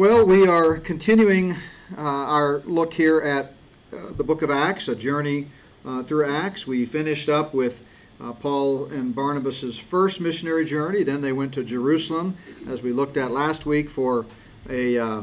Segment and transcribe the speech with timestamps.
[0.00, 3.52] Well, we are continuing uh, our look here at
[3.92, 5.48] uh, the book of Acts, a journey
[5.84, 6.66] uh, through Acts.
[6.66, 7.84] We finished up with
[8.18, 11.02] uh, Paul and Barnabas's first missionary journey.
[11.02, 12.34] Then they went to Jerusalem,
[12.66, 14.24] as we looked at last week, for
[14.70, 15.22] a, uh,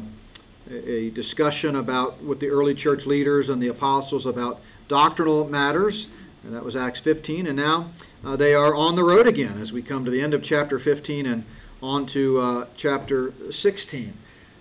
[0.69, 6.11] a discussion about with the early church leaders and the apostles about doctrinal matters.
[6.43, 7.47] And that was Acts 15.
[7.47, 7.89] And now
[8.23, 10.77] uh, they are on the road again as we come to the end of chapter
[10.77, 11.45] 15 and
[11.81, 14.13] on to chapter 16.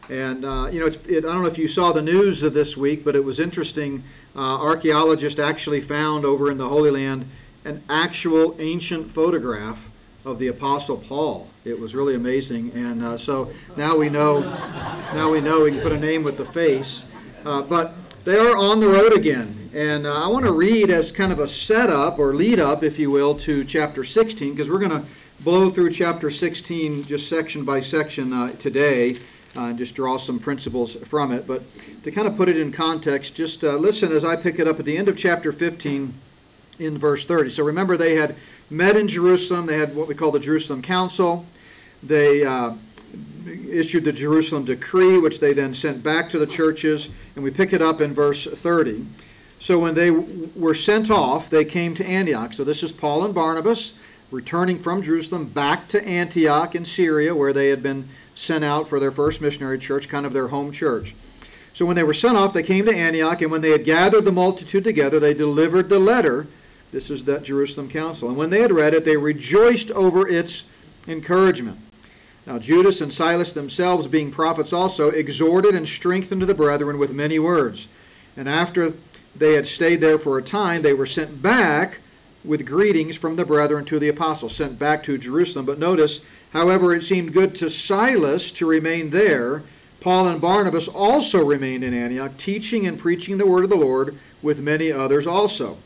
[0.08, 2.76] And uh, you know, it, I don't know if you saw the news of this
[2.76, 4.04] week, but it was interesting.
[4.34, 7.28] Uh, archaeologists actually found over in the Holy Land
[7.64, 9.88] an actual ancient photograph
[10.24, 11.50] of the Apostle Paul.
[11.64, 14.40] It was really amazing, and uh, so now we know.
[15.14, 17.06] Now we know we can put a name with the face.
[17.44, 21.12] Uh, but they are on the road again, and uh, I want to read as
[21.12, 24.80] kind of a setup or lead up, if you will, to chapter 16, because we're
[24.80, 25.04] going to
[25.40, 29.16] blow through chapter 16 just section by section uh, today
[29.56, 31.46] uh, just draw some principles from it.
[31.46, 31.62] But
[32.02, 34.78] to kind of put it in context, just uh, listen as I pick it up
[34.78, 36.12] at the end of chapter 15
[36.78, 37.50] in verse 30.
[37.50, 38.36] So remember, they had
[38.70, 41.46] met in Jerusalem, they had what we call the Jerusalem Council.
[42.02, 42.74] They uh,
[43.70, 47.72] issued the Jerusalem decree, which they then sent back to the churches, and we pick
[47.72, 49.06] it up in verse 30.
[49.58, 52.52] So when they were sent off, they came to Antioch.
[52.52, 53.98] So this is Paul and Barnabas
[54.30, 59.00] returning from Jerusalem back to Antioch in Syria, where they had been sent out for
[59.00, 61.14] their first missionary church, kind of their home church.
[61.72, 64.24] So when they were sent off, they came to Antioch, and when they had gathered
[64.24, 66.46] the multitude together, they delivered the letter.
[66.92, 68.28] This is that Jerusalem council.
[68.28, 70.72] And when they had read it, they rejoiced over its
[71.08, 71.78] encouragement.
[72.46, 77.38] Now, Judas and Silas themselves, being prophets also, exhorted and strengthened the brethren with many
[77.38, 77.88] words.
[78.36, 78.92] And after
[79.34, 81.98] they had stayed there for a time, they were sent back
[82.44, 85.66] with greetings from the brethren to the apostles, sent back to Jerusalem.
[85.66, 89.62] But notice, However, it seemed good to Silas to remain there.
[90.00, 94.16] Paul and Barnabas also remained in Antioch, teaching and preaching the word of the Lord
[94.42, 95.78] with many others also.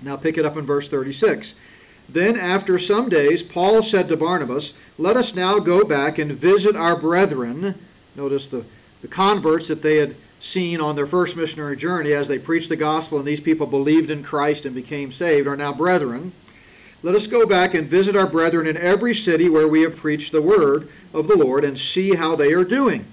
[0.00, 1.54] Now pick it up in verse 36.
[2.08, 6.76] Then, after some days, Paul said to Barnabas, Let us now go back and visit
[6.76, 7.74] our brethren.
[8.14, 8.64] Notice the,
[9.02, 12.76] the converts that they had seen on their first missionary journey as they preached the
[12.76, 16.32] gospel and these people believed in Christ and became saved are now brethren.
[17.06, 20.32] Let us go back and visit our brethren in every city where we have preached
[20.32, 23.06] the word of the Lord and see how they are doing.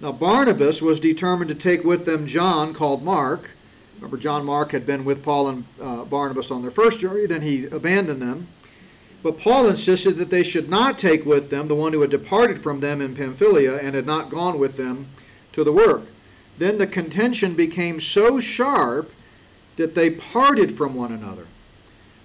[0.00, 3.50] Now, Barnabas was determined to take with them John, called Mark.
[3.96, 7.42] Remember, John Mark had been with Paul and uh, Barnabas on their first journey, then
[7.42, 8.46] he abandoned them.
[9.24, 12.62] But Paul insisted that they should not take with them the one who had departed
[12.62, 15.08] from them in Pamphylia and had not gone with them
[15.50, 16.02] to the work.
[16.58, 19.10] Then the contention became so sharp
[19.74, 21.48] that they parted from one another.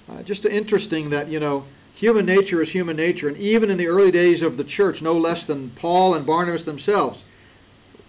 [0.10, 3.28] Uh, just interesting that, you know, human nature is human nature.
[3.28, 6.66] And even in the early days of the church, no less than Paul and Barnabas
[6.66, 7.24] themselves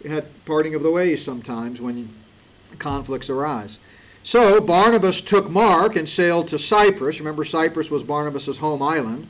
[0.07, 2.09] had parting of the ways sometimes when
[2.79, 3.79] conflicts arise.
[4.23, 7.19] So Barnabas took Mark and sailed to Cyprus.
[7.19, 9.29] Remember, Cyprus was Barnabas' home island.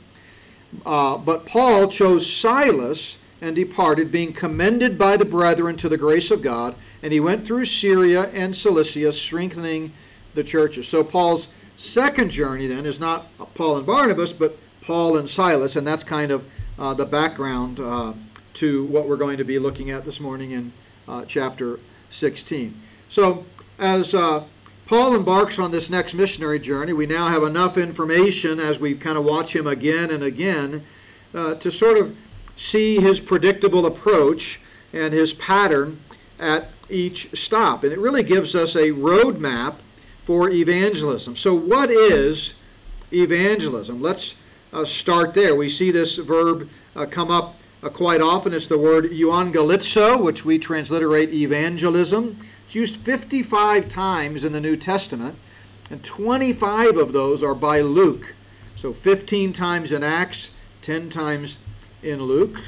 [0.85, 6.31] Uh, but Paul chose Silas and departed, being commended by the brethren to the grace
[6.31, 6.75] of God.
[7.03, 9.91] And he went through Syria and Cilicia, strengthening
[10.35, 10.87] the churches.
[10.87, 15.85] So Paul's second journey then is not Paul and Barnabas, but Paul and Silas, and
[15.85, 16.45] that's kind of
[16.79, 18.13] uh, the background uh,
[18.55, 20.71] to what we're going to be looking at this morning in
[21.07, 22.79] uh, chapter 16.
[23.09, 23.45] So,
[23.79, 24.43] as uh,
[24.85, 29.17] Paul embarks on this next missionary journey, we now have enough information as we kind
[29.17, 30.83] of watch him again and again
[31.33, 32.15] uh, to sort of
[32.55, 34.61] see his predictable approach
[34.93, 35.99] and his pattern
[36.39, 37.83] at each stop.
[37.83, 39.75] And it really gives us a roadmap
[40.23, 41.35] for evangelism.
[41.35, 42.61] So, what is
[43.11, 44.01] evangelism?
[44.01, 45.55] Let's uh, start there.
[45.55, 48.53] We see this verb uh, come up uh, quite often.
[48.53, 52.37] It's the word euangelizo, which we transliterate evangelism.
[52.65, 55.35] It's used 55 times in the New Testament,
[55.89, 58.33] and 25 of those are by Luke.
[58.75, 60.53] So 15 times in Acts,
[60.83, 61.59] 10 times
[62.01, 62.61] in Luke.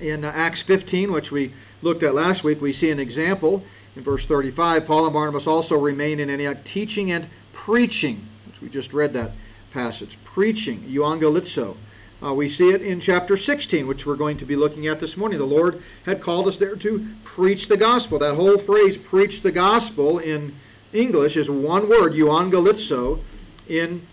[0.00, 1.52] In uh, Acts 15, which we
[1.82, 3.64] looked at last week, we see an example
[3.96, 8.68] in verse 35, Paul and Barnabas also remain in Antioch teaching and preaching, which we
[8.68, 9.32] just read that
[9.72, 10.18] passage.
[10.22, 11.76] Preaching, euangelizo.
[12.22, 15.16] Uh, we see it in chapter 16, which we're going to be looking at this
[15.16, 15.38] morning.
[15.38, 18.18] The Lord had called us there to preach the gospel.
[18.18, 20.54] That whole phrase, preach the gospel, in
[20.92, 23.20] English is one word, euangelizo,
[23.68, 24.06] in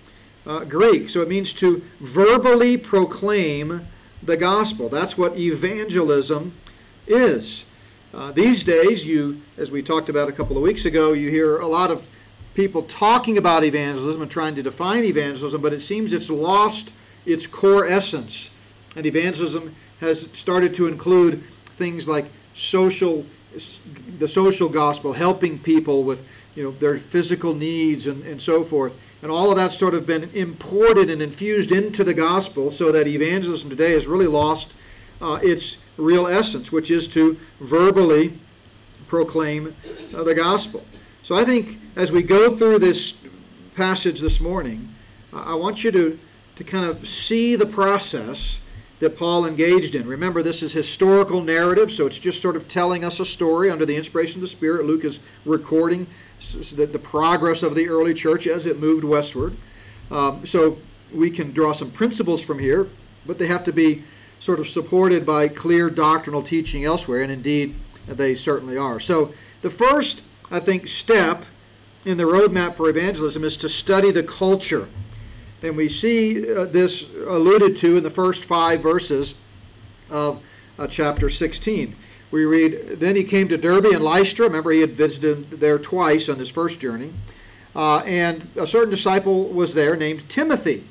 [0.45, 1.09] uh, Greek.
[1.09, 3.87] So it means to verbally proclaim
[4.21, 4.89] the gospel.
[4.89, 6.53] That's what evangelism
[7.07, 7.69] is.
[8.13, 11.57] Uh, these days, you, as we talked about a couple of weeks ago, you hear
[11.57, 12.07] a lot of
[12.53, 16.93] people talking about evangelism and trying to define evangelism, but it seems it's lost
[17.25, 18.55] its core essence.
[18.95, 21.41] And evangelism has started to include
[21.77, 23.25] things like social,
[24.19, 26.23] the social gospel, helping people with
[26.53, 28.95] you know their physical needs and, and so forth.
[29.23, 33.07] And all of that's sort of been imported and infused into the gospel so that
[33.07, 34.75] evangelism today has really lost
[35.19, 38.33] uh, its real essence, which is to verbally
[39.07, 39.75] proclaim
[40.15, 40.83] uh, the gospel.
[41.21, 43.25] So I think as we go through this
[43.75, 44.89] passage this morning,
[45.31, 46.19] I want you to,
[46.55, 48.63] to kind of see the process
[48.99, 50.07] that Paul engaged in.
[50.07, 53.85] Remember, this is historical narrative, so it's just sort of telling us a story under
[53.85, 54.85] the inspiration of the Spirit.
[54.85, 56.07] Luke is recording
[56.75, 59.55] the, the progress of the early church as it moved westward.
[60.11, 60.77] Um, so
[61.13, 62.87] we can draw some principles from here,
[63.25, 64.03] but they have to be
[64.43, 67.73] sort of supported by clear doctrinal teaching elsewhere, and indeed
[68.09, 68.99] they certainly are.
[68.99, 71.45] So the first, I think, step
[72.05, 74.89] in the roadmap for evangelism is to study the culture.
[75.61, 79.39] And we see uh, this alluded to in the first five verses
[80.09, 80.43] of
[80.77, 81.95] uh, chapter 16.
[82.29, 84.47] We read, Then he came to Derbe and Lystra.
[84.47, 87.13] Remember, he had visited there twice on his first journey.
[87.73, 90.83] Uh, and a certain disciple was there named Timothy.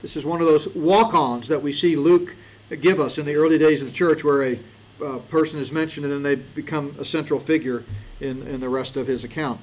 [0.00, 2.34] This is one of those walk ons that we see Luke
[2.80, 4.58] give us in the early days of the church, where a
[5.04, 7.82] uh, person is mentioned and then they become a central figure
[8.20, 9.60] in, in the rest of his account.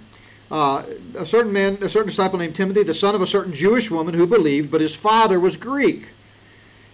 [0.52, 0.84] Uh,
[1.18, 4.14] a certain man, a certain disciple named Timothy, the son of a certain Jewish woman
[4.14, 6.08] who believed, but his father was Greek.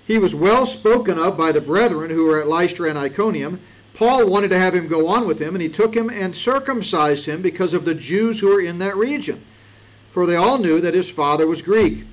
[0.06, 3.60] He was well spoken of by the brethren who were at Lystra and Iconium.
[3.94, 7.26] Paul wanted to have him go on with him, and he took him and circumcised
[7.26, 9.42] him because of the Jews who were in that region.
[10.12, 12.04] For they all knew that his father was Greek.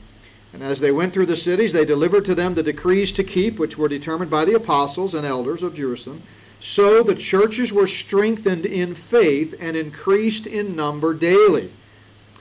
[0.52, 3.58] And as they went through the cities, they delivered to them the decrees to keep,
[3.58, 6.22] which were determined by the apostles and elders of Jerusalem.
[6.60, 11.72] So the churches were strengthened in faith and increased in number daily.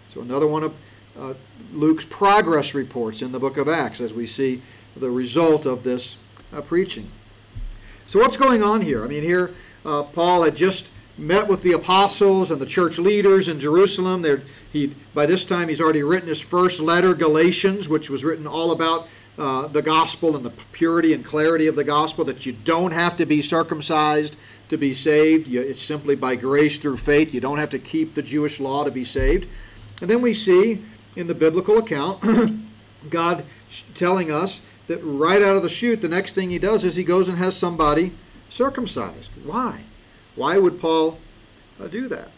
[0.09, 0.75] So, another one of
[1.17, 1.33] uh,
[1.73, 4.61] Luke's progress reports in the book of Acts as we see
[4.95, 6.17] the result of this
[6.53, 7.09] uh, preaching.
[8.07, 9.05] So, what's going on here?
[9.05, 9.51] I mean, here
[9.85, 14.25] uh, Paul had just met with the apostles and the church leaders in Jerusalem.
[14.73, 18.71] He, by this time, he's already written his first letter, Galatians, which was written all
[18.71, 19.07] about
[19.37, 23.15] uh, the gospel and the purity and clarity of the gospel, that you don't have
[23.17, 24.35] to be circumcised
[24.69, 25.47] to be saved.
[25.47, 27.33] You, it's simply by grace through faith.
[27.33, 29.47] You don't have to keep the Jewish law to be saved.
[30.01, 30.81] And then we see
[31.15, 32.23] in the biblical account
[33.09, 33.45] God
[33.95, 37.03] telling us that right out of the chute, the next thing he does is he
[37.03, 38.11] goes and has somebody
[38.49, 39.31] circumcised.
[39.45, 39.81] Why?
[40.35, 41.19] Why would Paul
[41.79, 42.29] uh, do that?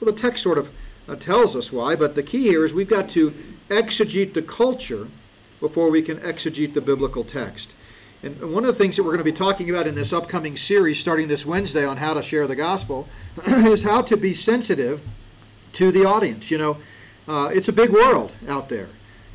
[0.00, 0.70] Well, the text sort of
[1.08, 3.32] uh, tells us why, but the key here is we've got to
[3.68, 5.08] exegete the culture
[5.60, 7.74] before we can exegete the biblical text.
[8.22, 10.56] And one of the things that we're going to be talking about in this upcoming
[10.56, 13.08] series, starting this Wednesday on how to share the gospel,
[13.46, 15.00] is how to be sensitive
[15.74, 16.50] to the audience.
[16.50, 16.76] You know,
[17.26, 18.88] uh, it's a big world out there.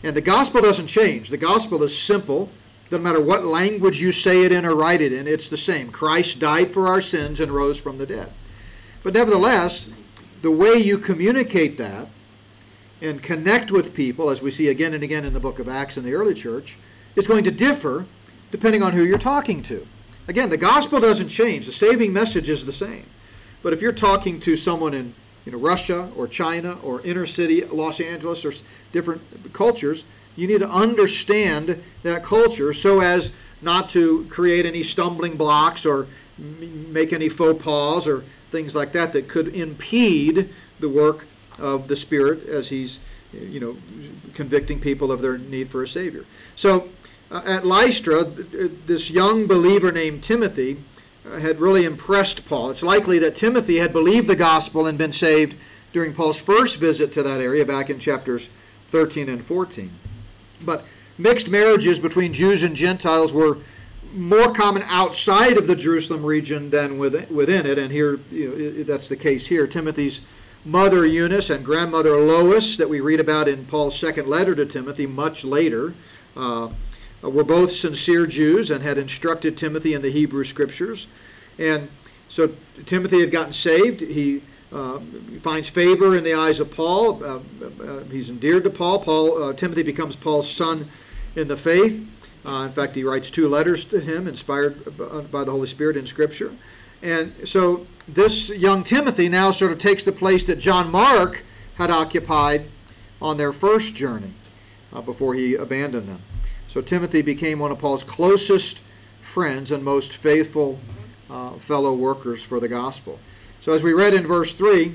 [0.04, 1.30] And the gospel doesn't change.
[1.30, 2.52] The gospel is simple.
[2.90, 5.90] Doesn't matter what language you say it in or write it in, it's the same.
[5.90, 8.32] Christ died for our sins and rose from the dead.
[9.04, 9.92] But nevertheless,
[10.42, 12.08] the way you communicate that
[13.02, 15.98] and connect with people, as we see again and again in the book of Acts
[15.98, 16.78] in the early church,
[17.16, 18.06] is going to differ
[18.52, 19.86] depending on who you're talking to.
[20.28, 23.06] Again, the gospel doesn't change, the saving message is the same.
[23.64, 25.14] But if you're talking to someone in
[25.46, 28.54] you know, Russia or China or inner city Los Angeles or
[28.92, 29.22] different
[29.54, 30.06] cultures,
[30.36, 36.08] you need to understand that culture so as not to create any stumbling blocks or
[36.38, 40.50] make any faux pas or things like that that could impede
[40.80, 41.26] the work
[41.58, 43.00] of the Spirit as He's,
[43.34, 43.78] you know,
[44.34, 46.26] convicting people of their need for a Savior.
[46.56, 46.90] So
[47.32, 50.78] uh, at Lystra, this young believer named Timothy
[51.26, 52.70] uh, had really impressed Paul.
[52.70, 55.56] It's likely that Timothy had believed the gospel and been saved
[55.94, 58.50] during Paul's first visit to that area back in chapters
[58.88, 59.90] 13 and 14.
[60.64, 60.86] But
[61.18, 63.58] mixed marriages between Jews and Gentiles were
[64.14, 69.10] more common outside of the Jerusalem region than within it, and here you know, that's
[69.10, 69.68] the case here.
[69.68, 70.26] Timothy's
[70.64, 75.06] mother Eunice and grandmother Lois, that we read about in Paul's second letter to Timothy
[75.06, 75.94] much later,
[76.36, 76.70] uh,
[77.22, 81.08] were both sincere Jews and had instructed Timothy in the Hebrew Scriptures.
[81.60, 81.90] And
[82.30, 82.52] so
[82.86, 84.02] Timothy had gotten saved.
[84.02, 84.42] He
[84.76, 85.00] uh,
[85.40, 87.24] finds favor in the eyes of Paul.
[87.24, 87.40] Uh,
[87.82, 89.00] uh, he's endeared to Paul.
[89.00, 90.90] Paul uh, Timothy becomes Paul's son
[91.36, 92.06] in the faith.
[92.46, 94.84] Uh, in fact, he writes two letters to him, inspired
[95.32, 96.52] by the Holy Spirit in Scripture.
[97.02, 101.42] And so this young Timothy now sort of takes the place that John Mark
[101.76, 102.66] had occupied
[103.22, 104.32] on their first journey
[104.94, 106.22] uh, before he abandoned them.
[106.68, 108.80] So Timothy became one of Paul's closest
[109.22, 110.80] friends and most faithful
[111.30, 113.20] uh, fellow workers for the gospel.
[113.66, 114.94] So as we read in verse 3,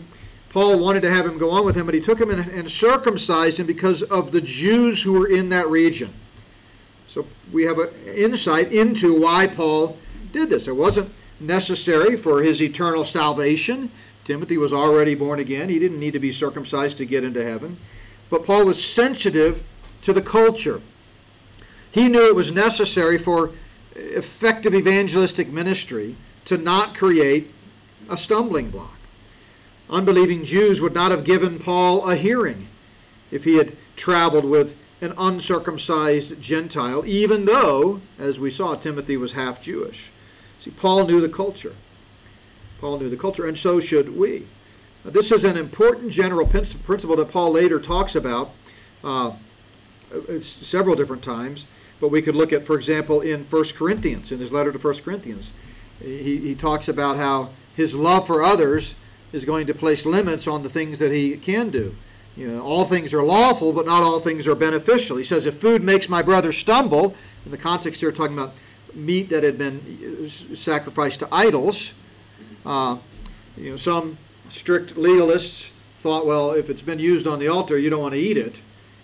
[0.50, 2.70] Paul wanted to have him go on with him, but he took him and, and
[2.70, 6.10] circumcised him because of the Jews who were in that region.
[7.08, 9.98] So we have an insight into why Paul
[10.30, 10.68] did this.
[10.68, 11.10] It wasn't
[11.40, 13.90] necessary for his eternal salvation.
[14.24, 15.68] Timothy was already born again.
[15.68, 17.76] He didn't need to be circumcised to get into heaven.
[18.30, 19.64] But Paul was sensitive
[20.02, 20.80] to the culture.
[21.90, 23.50] He knew it was necessary for
[23.96, 27.52] effective evangelistic ministry to not create
[28.10, 28.98] a stumbling block.
[29.88, 32.68] Unbelieving Jews would not have given Paul a hearing
[33.30, 39.32] if he had traveled with an uncircumcised Gentile, even though, as we saw, Timothy was
[39.32, 40.10] half Jewish.
[40.58, 41.74] See, Paul knew the culture.
[42.80, 44.46] Paul knew the culture, and so should we.
[45.04, 48.50] Now, this is an important general principle that Paul later talks about
[49.02, 49.32] uh,
[50.40, 51.66] several different times,
[52.00, 54.94] but we could look at, for example, in 1 Corinthians, in his letter to 1
[54.98, 55.52] Corinthians.
[56.02, 57.50] He, he talks about how
[57.80, 58.94] his love for others
[59.32, 61.94] is going to place limits on the things that he can do.
[62.36, 65.16] You know, all things are lawful, but not all things are beneficial.
[65.16, 68.52] He says, if food makes my brother stumble, in the context here, talking about
[68.94, 71.98] meat that had been sacrificed to idols,
[72.66, 72.98] uh,
[73.56, 74.16] you know, some
[74.48, 78.20] strict legalists thought, well, if it's been used on the altar, you don't want to
[78.20, 78.60] eat it.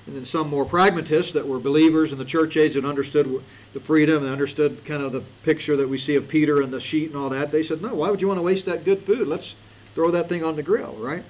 [0.06, 3.80] And then some more pragmatists that were believers in the church age and understood the
[3.80, 7.08] freedom and understood kind of the picture that we see of Peter and the sheet
[7.08, 9.26] and all that, they said, no, why would you want to waste that good food?
[9.26, 9.56] Let's
[9.94, 11.24] throw that thing on the grill, right?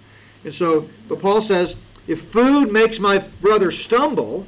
[0.45, 4.47] And so, but Paul says, if food makes my brother stumble,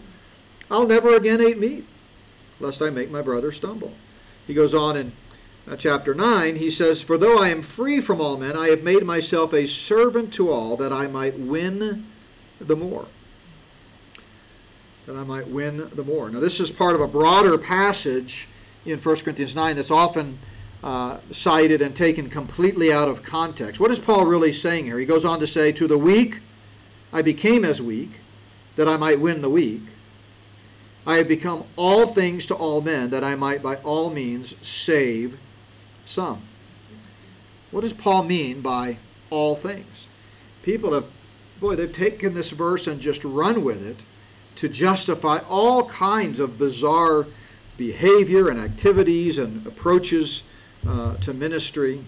[0.71, 1.87] I'll never again eat meat,
[2.61, 3.93] lest I make my brother stumble.
[4.47, 5.13] He goes on in
[5.69, 8.83] uh, chapter 9, he says, For though I am free from all men, I have
[8.83, 12.07] made myself a servant to all, that I might win
[12.61, 13.07] the more.
[15.09, 16.29] That I might win the more.
[16.29, 18.47] Now, this is part of a broader passage
[18.85, 20.39] in 1 Corinthians 9 that's often
[20.85, 23.81] uh, cited and taken completely out of context.
[23.81, 24.99] What is Paul really saying here?
[24.99, 26.41] He goes on to say, To the weak,
[27.11, 28.21] I became as weak,
[28.77, 29.81] that I might win the weak.
[31.07, 35.39] I have become all things to all men, that I might by all means save
[36.05, 36.43] some.
[37.71, 38.99] What does Paul mean by
[39.31, 40.07] all things?
[40.63, 41.07] People have,
[41.61, 43.97] boy, they've taken this verse and just run with it
[44.59, 47.27] to justify all kinds of bizarre
[47.77, 50.51] behavior and activities and approaches
[50.87, 52.01] uh, to ministry,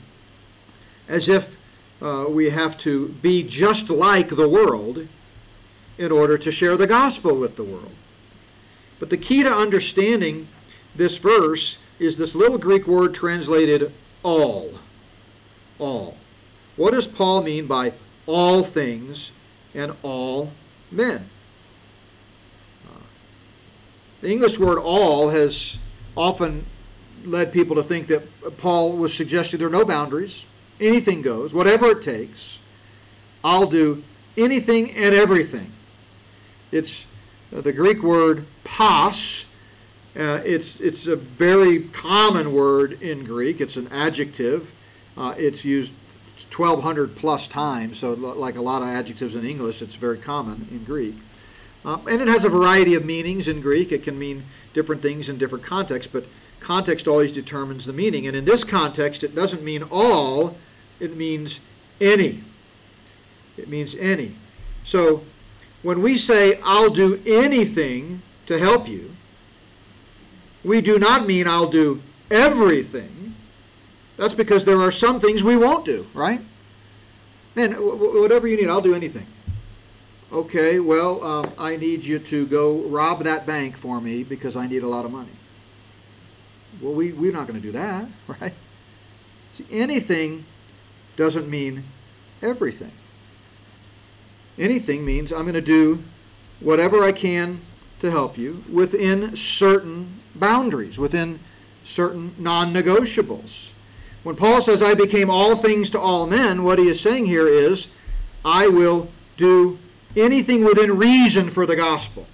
[1.09, 1.57] as if
[2.02, 5.07] uh, we have to be just like the world
[5.97, 7.92] in order to share the gospel with the world.
[8.99, 10.49] But the key to understanding
[10.97, 13.92] this verse is this little Greek word translated
[14.25, 14.73] all.
[15.78, 16.16] All.
[16.76, 17.92] What does Paul mean by
[18.26, 19.30] all things
[19.73, 20.50] and all
[20.90, 21.26] men?
[24.20, 25.78] The English word all has
[26.16, 26.64] often
[27.24, 30.46] led people to think that Paul was suggesting there are no boundaries
[30.80, 32.58] anything goes, whatever it takes.
[33.44, 34.02] I'll do
[34.36, 35.70] anything and everything.
[36.72, 37.06] It's
[37.54, 39.52] uh, the Greek word pas.
[40.16, 43.60] Uh, it's, it's a very common word in Greek.
[43.60, 44.72] It's an adjective.
[45.16, 45.92] Uh, it's used
[46.54, 50.82] 1,200 plus times, so like a lot of adjectives in English, it's very common in
[50.84, 51.14] Greek.
[51.84, 53.92] Uh, and it has a variety of meanings in Greek.
[53.92, 54.44] It can mean
[54.75, 56.25] different things in different contexts, but
[56.60, 58.26] context always determines the meaning.
[58.26, 60.56] And in this context, it doesn't mean all,
[60.99, 61.64] it means
[62.00, 62.42] any.
[63.56, 64.34] It means any.
[64.84, 65.25] So
[65.82, 69.10] when we say, I'll do anything to help you,
[70.62, 73.34] we do not mean I'll do everything.
[74.18, 76.40] That's because there are some things we won't do, right?
[77.54, 79.26] Man, whatever you need, I'll do anything.
[80.32, 84.68] Okay, well, um, I need you to go rob that bank for me because I
[84.68, 85.32] need a lot of money.
[86.80, 88.06] Well, we, we're not going to do that,
[88.40, 88.54] right?
[89.52, 90.44] See, anything
[91.16, 91.82] doesn't mean
[92.42, 92.92] everything.
[94.56, 96.00] Anything means I'm going to do
[96.60, 97.60] whatever I can
[97.99, 101.40] to help you within certain boundaries, within
[101.82, 103.72] certain non negotiables.
[104.22, 107.49] When Paul says, I became all things to all men, what he is saying here
[107.49, 107.96] is,
[108.44, 109.78] I will do
[110.17, 112.26] anything within reason for the gospel.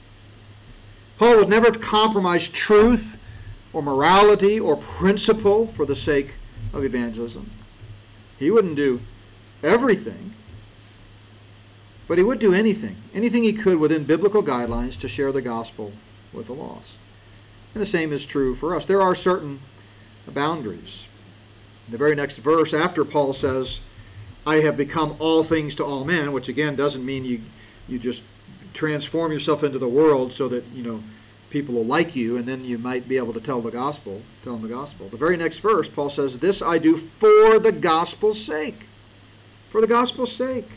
[1.18, 3.18] Paul would never compromise truth
[3.73, 6.35] or morality or principle for the sake
[6.73, 7.50] of evangelism.
[8.38, 9.00] He wouldn't do
[9.62, 10.35] everything,
[12.06, 15.92] but he would do anything, anything he could within biblical guidelines to share the gospel
[16.33, 16.99] with the lost.
[17.75, 18.87] And the same is true for us.
[18.87, 19.61] There are certain
[20.28, 21.09] boundaries.
[21.88, 23.80] The very next verse after Paul says,
[24.47, 27.40] I have become all things to all men, which again doesn't mean you,
[27.88, 28.24] you just
[28.74, 31.02] transform yourself into the world so that, you know,
[31.50, 34.54] people will like you, and then you might be able to tell the gospel, tell
[34.54, 35.08] them the gospel.
[35.08, 38.86] The very next verse, Paul says, This I do for the gospel's sake.
[39.70, 40.68] For the gospel's sake.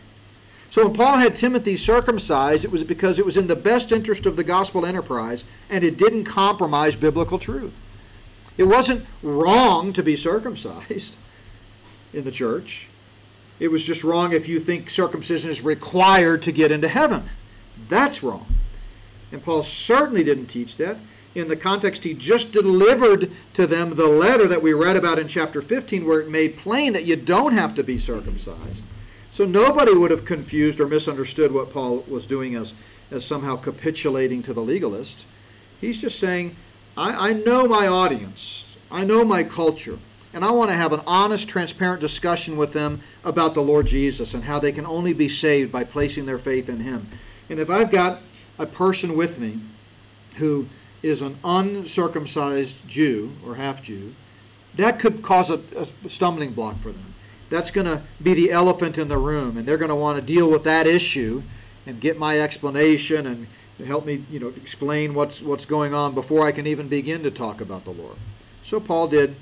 [0.69, 4.27] So when Paul had Timothy circumcised, it was because it was in the best interest
[4.27, 7.73] of the gospel enterprise, and it didn't compromise biblical truth.
[8.57, 11.15] It wasn't wrong to be circumcised.
[12.13, 12.88] in the church.
[13.59, 17.23] It was just wrong if you think circumcision is required to get into heaven.
[17.87, 18.45] That's wrong.
[19.31, 20.97] And Paul certainly didn't teach that.
[21.35, 25.27] In the context, he just delivered to them the letter that we read about in
[25.27, 28.83] chapter 15, where it made plain that you don't have to be circumcised.
[29.29, 32.73] So nobody would have confused or misunderstood what Paul was doing as,
[33.11, 35.25] as somehow capitulating to the legalists.
[35.79, 36.55] He's just saying,
[36.97, 39.99] I, I know my audience, I know my culture,
[40.33, 44.33] and I want to have an honest, transparent discussion with them about the Lord Jesus
[44.33, 47.07] and how they can only be saved by placing their faith in Him.
[47.49, 48.21] And if I've got
[48.59, 49.59] a person with me
[50.35, 50.67] who
[51.01, 54.13] is an uncircumcised Jew or half Jew,
[54.75, 55.59] that could cause a,
[56.05, 57.13] a stumbling block for them.
[57.49, 60.25] That's going to be the elephant in the room, and they're going to want to
[60.25, 61.41] deal with that issue
[61.87, 63.47] and get my explanation and
[63.85, 67.31] help me, you know, explain what's what's going on before I can even begin to
[67.31, 68.17] talk about the Lord.
[68.61, 69.35] So Paul did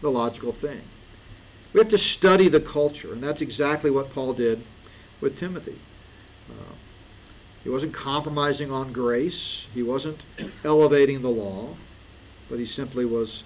[0.00, 0.80] the logical thing.
[1.72, 4.62] We have to study the culture, and that's exactly what Paul did
[5.20, 5.78] with Timothy.
[6.48, 6.74] Uh,
[7.62, 10.18] he wasn't compromising on grace, he wasn't
[10.64, 11.76] elevating the law,
[12.48, 13.44] but he simply was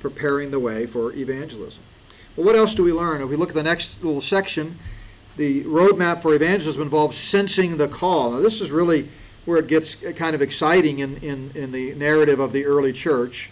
[0.00, 1.82] preparing the way for evangelism.
[2.36, 3.22] Well, what else do we learn?
[3.22, 4.78] If we look at the next little section,
[5.36, 8.32] the roadmap for evangelism involves sensing the call.
[8.32, 9.08] Now, this is really
[9.46, 13.50] where it gets kind of exciting in, in, in the narrative of the early church.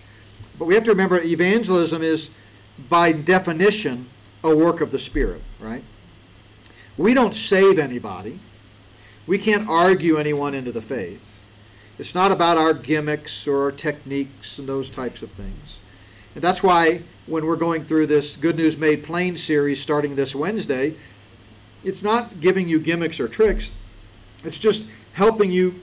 [0.59, 2.35] But we have to remember evangelism is,
[2.89, 4.07] by definition,
[4.43, 5.83] a work of the Spirit, right?
[6.97, 8.39] We don't save anybody.
[9.27, 11.31] We can't argue anyone into the faith.
[11.99, 15.81] It's not about our gimmicks or our techniques and those types of things.
[16.35, 20.35] And that's why when we're going through this Good News Made Plain series starting this
[20.35, 20.95] Wednesday,
[21.85, 23.73] it's not giving you gimmicks or tricks.
[24.43, 25.75] It's just helping you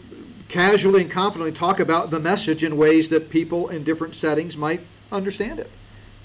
[0.51, 4.81] casually and confidently talk about the message in ways that people in different settings might
[5.09, 5.71] understand it,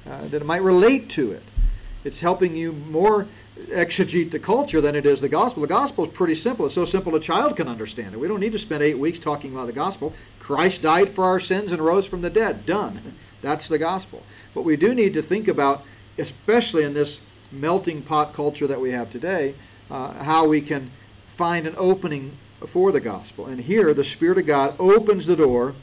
[0.05, 1.43] uh, that it might relate to it.
[2.03, 3.29] It's helping you more
[3.69, 5.63] exegete the culture than it is the gospel.
[5.63, 6.67] The gospel is pretty simple.
[6.67, 8.21] It's so simple a child can understand it.
[8.21, 10.13] We don't need to spend eight weeks talking about the gospel.
[10.41, 12.67] Christ died for our sins and rose from the dead.
[12.67, 13.01] Done.
[13.43, 14.25] That's the gospel.
[14.55, 15.85] But we do need to think about,
[16.19, 19.55] especially in this melting pot culture that we have today,
[19.89, 20.91] uh, how we can
[21.29, 23.47] find an opening for the gospel.
[23.47, 25.75] And here, the Spirit of God opens the door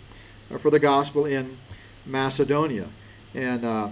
[0.60, 1.58] for the gospel in
[2.06, 2.88] Macedonia.
[3.36, 3.90] And uh,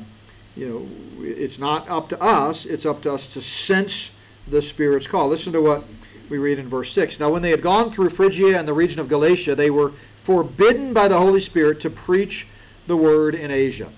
[0.55, 4.17] you know, it's not up to us, it's up to us to sense
[4.47, 5.29] the Spirit's call.
[5.29, 5.83] Listen to what
[6.29, 7.19] we read in verse 6.
[7.19, 10.93] Now, when they had gone through Phrygia and the region of Galatia, they were forbidden
[10.93, 12.47] by the Holy Spirit to preach
[12.87, 13.89] the word in Asia.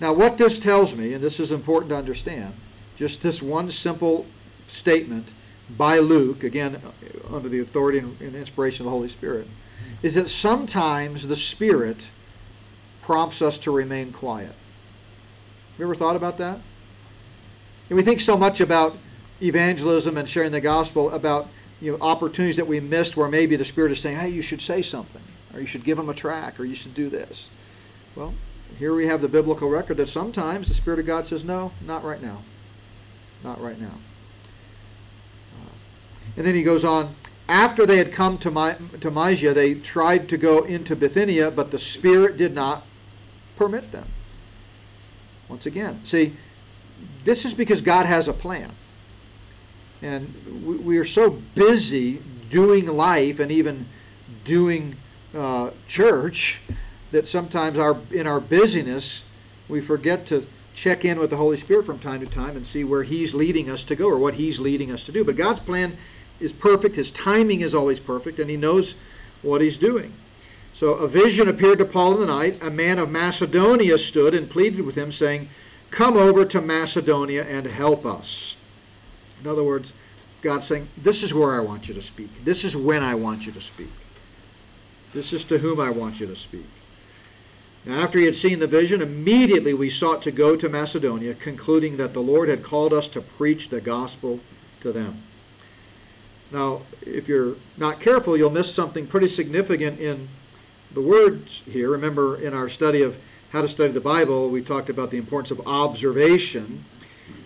[0.00, 2.54] Now, what this tells me, and this is important to understand,
[2.96, 4.26] just this one simple
[4.68, 5.26] statement
[5.76, 9.46] by Luke, again, uh, under the authority and inspiration of the Holy Spirit,
[10.02, 12.08] is that sometimes the Spirit
[13.02, 14.48] prompts us to remain quiet.
[14.48, 16.58] Have You ever thought about that?
[17.88, 18.96] And we think so much about
[19.42, 21.48] evangelism and sharing the gospel about
[21.80, 24.60] you know opportunities that we missed where maybe the Spirit is saying, hey, you should
[24.60, 25.22] say something,
[25.54, 27.48] or you should give them a track, or you should do this.
[28.16, 28.34] Well,
[28.78, 32.04] here we have the biblical record that sometimes the Spirit of God says, no, not
[32.04, 32.42] right now.
[33.44, 33.94] Not right now.
[36.38, 37.12] And then he goes on,
[37.48, 41.72] after they had come to, My, to Mysia, they tried to go into Bithynia, but
[41.72, 42.84] the Spirit did not
[43.56, 44.06] permit them.
[45.48, 46.36] Once again, see,
[47.24, 48.70] this is because God has a plan.
[50.00, 50.32] And
[50.64, 53.86] we, we are so busy doing life and even
[54.44, 54.94] doing
[55.36, 56.60] uh, church
[57.10, 59.24] that sometimes our in our busyness
[59.68, 62.84] we forget to check in with the Holy Spirit from time to time and see
[62.84, 65.24] where He's leading us to go or what He's leading us to do.
[65.24, 65.96] But God's plan
[66.40, 68.98] is perfect, His timing is always perfect, and He knows
[69.42, 70.12] what He's doing.
[70.78, 72.62] So a vision appeared to Paul in the night.
[72.62, 75.48] A man of Macedonia stood and pleaded with him, saying,
[75.90, 78.62] Come over to Macedonia and help us.
[79.40, 79.92] In other words,
[80.40, 82.30] God's saying, This is where I want you to speak.
[82.44, 83.90] This is when I want you to speak.
[85.12, 86.66] This is to whom I want you to speak.
[87.84, 91.96] Now, after he had seen the vision, immediately we sought to go to Macedonia, concluding
[91.96, 94.38] that the Lord had called us to preach the gospel
[94.82, 95.22] to them.
[96.50, 100.28] Now, if you're not careful, you'll miss something pretty significant in
[100.92, 101.90] the words here.
[101.90, 103.18] Remember, in our study of
[103.50, 106.84] how to study the Bible, we talked about the importance of observation.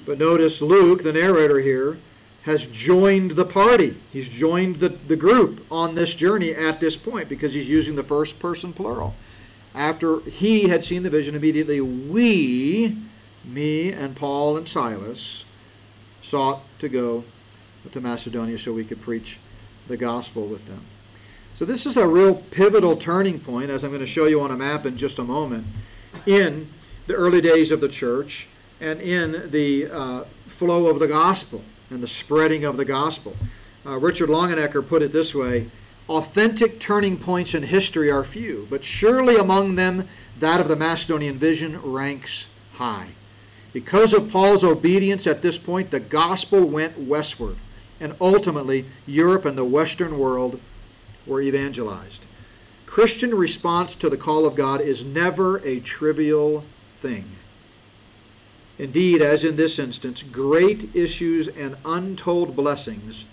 [0.07, 1.99] But notice Luke, the narrator here,
[2.43, 3.97] has joined the party.
[4.13, 8.03] He's joined the, the group on this journey at this point because he's using the
[8.03, 9.15] first person plural.
[9.75, 12.97] After he had seen the vision, immediately we,
[13.45, 15.45] me and Paul and Silas,
[16.21, 17.25] sought to go
[17.91, 19.39] to Macedonia so we could preach
[19.89, 20.81] the gospel with them.
[21.53, 24.51] So this is a real pivotal turning point, as I'm going to show you on
[24.51, 25.67] a map in just a moment,
[26.27, 26.69] in
[27.07, 28.49] the early days of the church
[28.81, 33.37] and in the uh, flow of the gospel and the spreading of the gospel.
[33.85, 35.69] Uh, Richard Longenecker put it this way
[36.09, 40.09] Authentic turning points in history are few, but surely among them
[40.41, 43.09] that of the Macedonian vision ranks high.
[43.73, 47.57] Because of Paul's obedience at this point, the gospel went westward,
[48.03, 50.61] and ultimately Europe and the Western world
[51.27, 52.25] were evangelized.
[52.85, 56.65] Christian response to the call of God is never a trivial
[56.97, 57.25] thing.
[58.79, 63.27] Indeed, as in this instance, great issues and untold blessings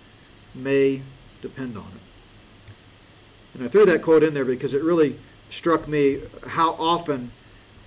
[0.53, 1.01] may
[1.41, 3.55] depend on it.
[3.55, 5.17] And I threw that quote in there because it really
[5.49, 7.31] struck me how often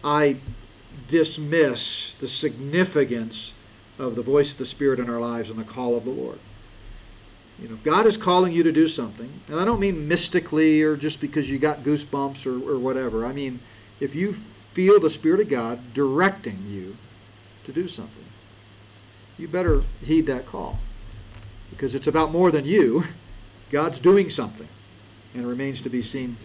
[0.03, 0.37] I
[1.09, 3.55] dismiss the significance
[3.99, 6.39] of the voice of the Spirit in our lives and the call of the Lord.
[7.59, 10.83] You know, if God is calling you to do something, and I don't mean mystically
[10.83, 13.25] or just because you got goosebumps or, or whatever.
[13.25, 13.61] I mean,
[14.01, 14.33] if you
[14.73, 16.97] feel the Spirit of God directing you
[17.65, 18.25] to do something,
[19.39, 20.79] you better heed that call
[21.71, 23.05] because it's about more than you.
[23.71, 24.69] God's doing something,
[25.35, 26.37] and it remains to be seen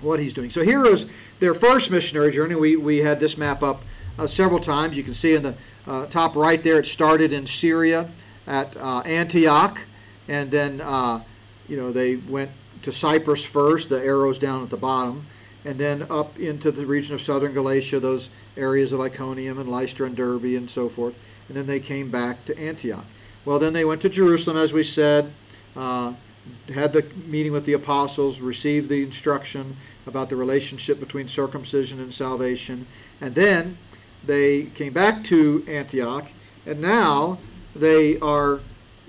[0.00, 0.50] what He's doing.
[0.50, 1.10] So here is
[1.40, 2.54] their first missionary journey.
[2.54, 3.82] We, we had this map up
[4.18, 4.96] uh, several times.
[4.96, 5.54] You can see in the
[5.86, 8.08] uh, top right there, it started in Syria
[8.46, 9.80] at uh, Antioch,
[10.30, 11.20] and then uh,
[11.68, 12.50] you know they went
[12.82, 13.90] to Cyprus first.
[13.90, 15.26] The arrows down at the bottom,
[15.66, 20.06] and then up into the region of southern Galatia, those areas of Iconium and Lystra
[20.06, 21.14] and Derbe and so forth.
[21.48, 23.04] And then they came back to Antioch.
[23.44, 25.32] Well, then they went to Jerusalem, as we said,
[25.76, 26.14] uh,
[26.72, 32.12] had the meeting with the apostles, received the instruction about the relationship between circumcision and
[32.14, 32.86] salvation,
[33.20, 33.76] and then
[34.24, 36.26] they came back to Antioch,
[36.66, 37.38] and now
[37.74, 38.60] they are,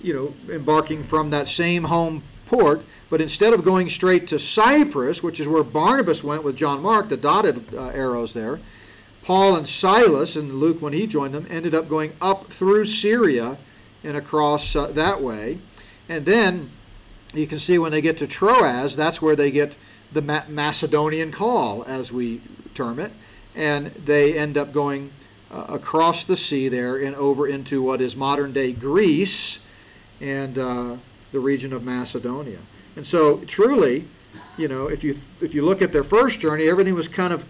[0.03, 5.21] you know, embarking from that same home port, but instead of going straight to Cyprus,
[5.21, 8.59] which is where Barnabas went with John Mark, the dotted uh, arrows there,
[9.23, 13.57] Paul and Silas, and Luke, when he joined them, ended up going up through Syria
[14.03, 15.59] and across uh, that way.
[16.09, 16.71] And then
[17.33, 19.73] you can see when they get to Troas, that's where they get
[20.11, 22.41] the Ma- Macedonian call, as we
[22.73, 23.11] term it.
[23.55, 25.11] And they end up going
[25.51, 29.65] uh, across the sea there and over into what is modern day Greece
[30.21, 30.95] and uh,
[31.31, 32.59] the region of Macedonia.
[32.95, 34.05] And so, truly,
[34.57, 37.45] you know, if you if you look at their first journey, everything was kind of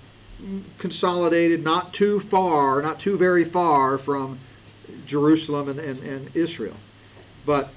[0.77, 4.39] consolidated, not too far, not too very far from
[5.05, 6.75] Jerusalem and, and, and Israel.
[7.45, 7.69] But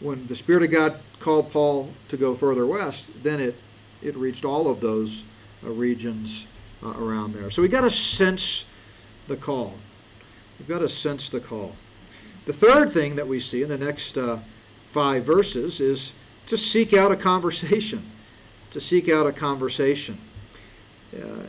[0.00, 3.54] when the Spirit of God called Paul to go further west, then it,
[4.02, 5.22] it reached all of those
[5.64, 6.48] uh, regions
[6.82, 7.50] uh, around there.
[7.50, 8.72] So we got to sense
[9.28, 9.74] the call.
[10.58, 11.74] We've got to sense the call.
[12.44, 14.38] The third thing that we see in the next uh,
[14.86, 16.14] five verses is
[16.46, 18.02] to seek out a conversation.
[18.72, 20.18] To seek out a conversation.
[21.14, 21.44] Uh,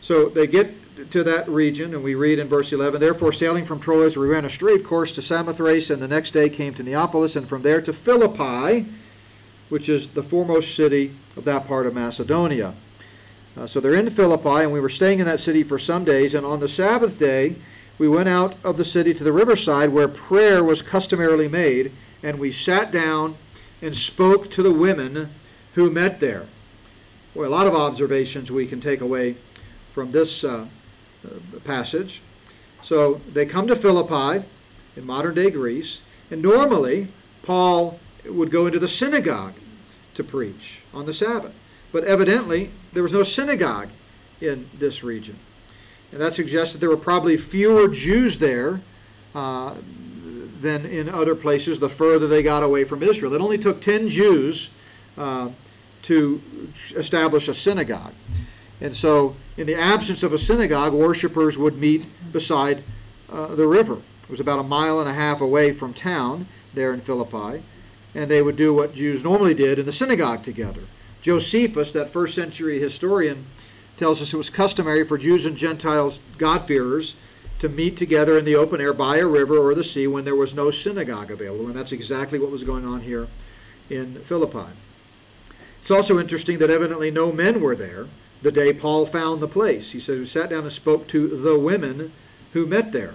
[0.00, 0.72] so they get
[1.10, 4.44] to that region, and we read in verse 11 Therefore, sailing from Troas, we ran
[4.44, 7.82] a straight course to Samothrace, and the next day came to Neapolis, and from there
[7.82, 8.86] to Philippi,
[9.68, 12.74] which is the foremost city of that part of Macedonia.
[13.56, 16.34] Uh, so they're in Philippi, and we were staying in that city for some days,
[16.34, 17.56] and on the Sabbath day,
[17.98, 22.38] we went out of the city to the riverside where prayer was customarily made, and
[22.38, 23.36] we sat down
[23.82, 25.30] and spoke to the women
[25.74, 26.46] who met there.
[27.34, 29.36] Boy, a lot of observations we can take away
[29.92, 30.66] from this uh,
[31.24, 32.22] uh, passage.
[32.82, 34.44] So they come to Philippi
[34.96, 37.08] in modern day Greece, and normally
[37.42, 39.54] Paul would go into the synagogue
[40.14, 41.54] to preach on the Sabbath.
[41.92, 43.88] But evidently, there was no synagogue
[44.40, 45.38] in this region.
[46.12, 48.80] And that suggests that there were probably fewer Jews there
[49.34, 49.74] uh,
[50.60, 53.34] than in other places the further they got away from Israel.
[53.34, 54.74] It only took 10 Jews
[55.16, 55.50] uh,
[56.02, 56.40] to
[56.96, 58.12] establish a synagogue.
[58.80, 62.82] And so, in the absence of a synagogue, worshippers would meet beside
[63.30, 63.98] uh, the river.
[64.22, 67.62] It was about a mile and a half away from town there in Philippi,
[68.14, 70.82] and they would do what Jews normally did in the synagogue together.
[71.22, 73.44] Josephus, that first century historian,
[73.98, 77.16] tells us it was customary for Jews and Gentiles, God-fearers,
[77.58, 80.36] to meet together in the open air by a river or the sea when there
[80.36, 81.66] was no synagogue available.
[81.66, 83.26] And that's exactly what was going on here
[83.90, 84.72] in Philippi.
[85.80, 88.06] It's also interesting that evidently no men were there
[88.42, 89.90] the day Paul found the place.
[89.92, 92.12] He said he sat down and spoke to the women
[92.52, 93.14] who met there.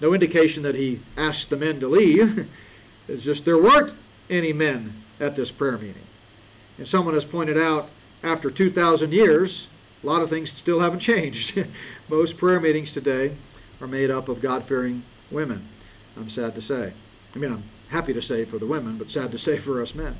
[0.00, 2.48] No indication that he asked the men to leave.
[3.08, 3.94] it's just there weren't
[4.28, 6.02] any men at this prayer meeting.
[6.78, 7.88] And someone has pointed out
[8.22, 9.68] after 2,000 years,
[10.02, 11.64] a lot of things still haven't changed.
[12.08, 13.36] Most prayer meetings today
[13.80, 15.66] are made up of God fearing women.
[16.16, 16.92] I'm sad to say.
[17.34, 19.94] I mean, I'm happy to say for the women, but sad to say for us
[19.94, 20.16] men.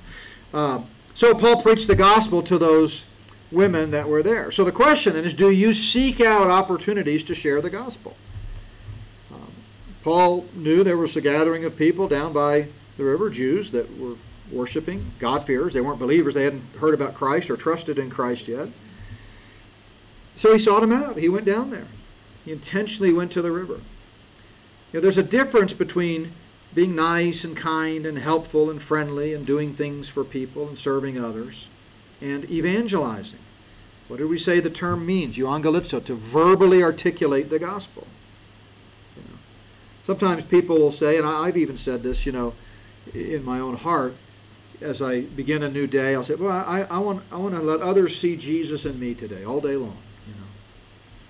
[0.53, 0.83] Uh,
[1.15, 3.09] so Paul preached the gospel to those
[3.51, 4.53] women that were there.
[4.53, 8.17] So the question then is do you seek out opportunities to share the gospel?
[9.33, 9.53] Um,
[10.03, 14.15] Paul knew there was a gathering of people down by the river, Jews that were
[14.53, 15.75] worshiping, God-fearers.
[15.75, 16.35] They weren't believers.
[16.35, 18.69] They hadn't heard about Christ or trusted in Christ yet.
[20.41, 21.19] So he sought him out.
[21.19, 21.87] He went down there.
[22.47, 23.75] He intentionally went to the river.
[23.75, 26.33] You know, there's a difference between
[26.75, 31.23] being nice and kind and helpful and friendly and doing things for people and serving
[31.23, 31.69] others
[32.23, 33.41] and evangelizing.
[34.09, 35.37] What do we say the term means?
[35.37, 38.07] Euangelizo, to verbally articulate the gospel.
[39.19, 39.39] You know,
[40.03, 42.55] sometimes people will say, and I've even said this, you know,
[43.13, 44.15] in my own heart,
[44.81, 47.61] as I begin a new day, I'll say, well, I, I, want, I want to
[47.61, 49.99] let others see Jesus in me today, all day long.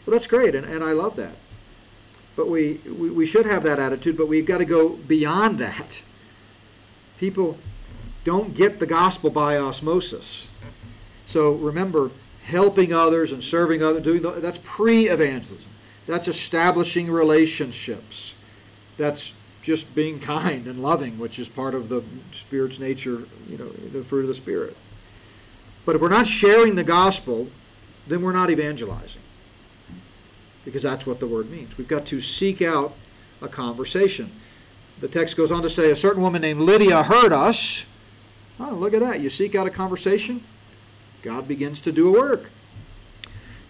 [0.06, 1.34] Well, that's great, and, and I love that.
[2.36, 6.00] But we, we, we should have that attitude, but we've got to go beyond that.
[7.18, 7.58] People
[8.24, 10.50] don't get the gospel by osmosis.
[11.26, 12.10] So remember,
[12.44, 15.70] helping others and serving others, doing the, that's pre-evangelism.
[16.06, 18.40] That's establishing relationships.
[18.96, 23.68] That's just being kind and loving, which is part of the Spirit's nature, you know,
[23.68, 24.76] the fruit of the Spirit.
[25.84, 27.48] But if we're not sharing the gospel,
[28.08, 29.22] then we're not evangelizing
[30.64, 31.76] because that's what the word means.
[31.78, 32.94] We've got to seek out
[33.42, 34.30] a conversation.
[35.00, 37.90] The text goes on to say, A certain woman named Lydia heard us.
[38.58, 39.20] Oh, look at that.
[39.20, 40.42] You seek out a conversation,
[41.22, 42.50] God begins to do a work.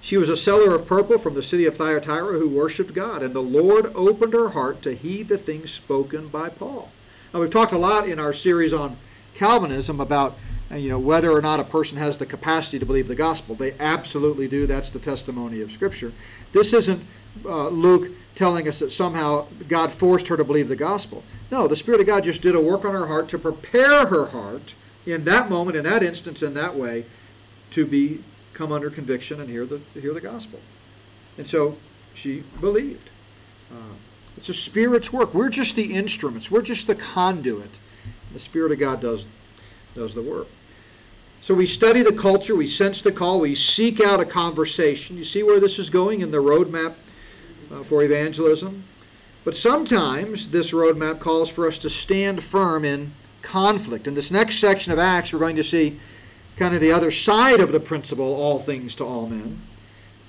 [0.02, 3.34] She was a seller of purple from the city of Thyatira who worshiped God, and
[3.34, 6.90] the Lord opened her heart to heed the things spoken by Paul.
[7.32, 8.96] Now, we've talked a lot in our series on
[9.34, 10.36] Calvinism about
[10.72, 13.54] you know whether or not a person has the capacity to believe the gospel.
[13.54, 14.66] They absolutely do.
[14.66, 16.12] That's the testimony of Scripture.
[16.52, 17.02] This isn't
[17.44, 21.22] uh, Luke telling us that somehow God forced her to believe the gospel.
[21.50, 24.26] No, the Spirit of God just did a work on her heart to prepare her
[24.26, 24.74] heart
[25.06, 27.04] in that moment, in that instance, in that way,
[27.72, 30.60] to be come under conviction and hear the hear the gospel.
[31.38, 31.76] And so
[32.14, 33.08] she believed.
[33.72, 33.94] Uh,
[34.36, 35.34] it's a Spirit's work.
[35.34, 36.50] We're just the instruments.
[36.50, 37.70] We're just the conduit.
[38.32, 39.26] The Spirit of God does
[39.94, 40.46] does the work.
[41.42, 45.16] So we study the culture, we sense the call, we seek out a conversation.
[45.16, 46.94] You see where this is going in the roadmap
[47.72, 48.84] uh, for evangelism?
[49.42, 54.06] But sometimes this roadmap calls for us to stand firm in conflict.
[54.06, 55.98] In this next section of Acts, we're going to see
[56.58, 59.58] kind of the other side of the principle, all things to all men,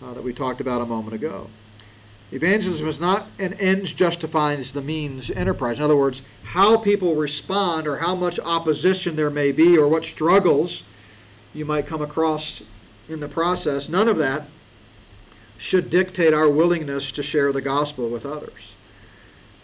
[0.01, 1.49] uh, that we talked about a moment ago.
[2.31, 5.77] Evangelism is not an ends justifies the means enterprise.
[5.77, 10.05] In other words, how people respond or how much opposition there may be or what
[10.05, 10.87] struggles
[11.53, 12.63] you might come across
[13.09, 14.43] in the process, none of that
[15.57, 18.75] should dictate our willingness to share the gospel with others.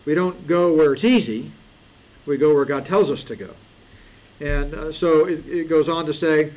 [0.06, 1.52] We don't go where it's easy,
[2.26, 3.50] we go where God tells us to go.
[4.40, 6.52] And uh, so it, it goes on to say,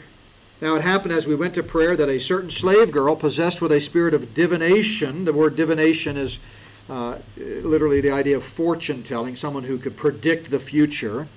[0.61, 3.73] now it happened as we went to prayer that a certain slave girl possessed with
[3.73, 6.45] a spirit of divination, the word divination is
[6.91, 11.29] uh, literally the idea of fortune telling, someone who could predict the future.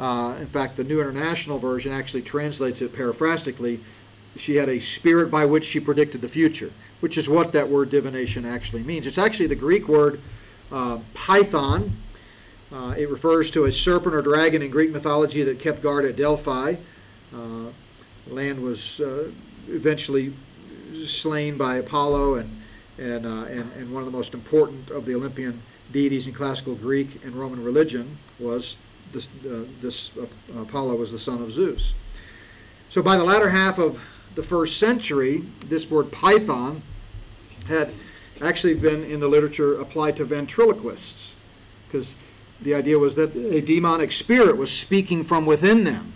[0.00, 3.80] Uh, in fact, the New International Version actually translates it paraphrastically.
[4.34, 7.90] She had a spirit by which she predicted the future, which is what that word
[7.90, 9.06] divination actually means.
[9.06, 10.18] It's actually the Greek word
[10.72, 11.92] uh, python.
[12.72, 16.16] Uh, it refers to a serpent or dragon in Greek mythology that kept guard at
[16.16, 16.76] Delphi.
[17.34, 17.66] Uh,
[18.26, 19.30] land was uh,
[19.68, 20.32] eventually
[21.04, 22.62] slain by Apollo, and,
[22.98, 25.60] and, uh, and, and one of the most important of the Olympian
[25.92, 28.80] deities in classical Greek and Roman religion was
[29.12, 30.26] this, uh, this uh,
[30.62, 31.94] Apollo was the son of Zeus.
[32.88, 34.02] So by the latter half of
[34.34, 36.82] the first century, this word python
[37.66, 37.92] had
[38.42, 41.36] actually been in the literature applied to ventriloquists,
[41.86, 42.16] because
[42.60, 46.12] the idea was that a demonic spirit was speaking from within them.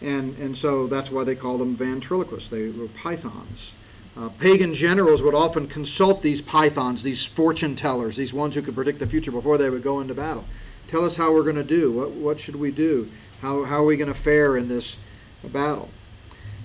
[0.00, 2.50] And, and so that's why they called them ventriloquists.
[2.50, 3.72] They were pythons.
[4.16, 8.74] Uh, pagan generals would often consult these pythons, these fortune tellers, these ones who could
[8.74, 10.44] predict the future before they would go into battle.
[10.92, 11.90] Tell us how we're going to do.
[11.90, 13.08] What, what should we do?
[13.40, 14.98] How, how are we going to fare in this
[15.42, 15.88] battle?